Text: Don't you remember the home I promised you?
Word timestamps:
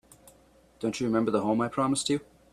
Don't 0.79 0.99
you 0.99 1.05
remember 1.05 1.29
the 1.29 1.41
home 1.41 1.61
I 1.61 1.67
promised 1.67 2.09
you? 2.09 2.21